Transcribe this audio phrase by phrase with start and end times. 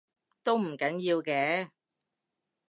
[0.43, 1.69] 都唔緊要嘅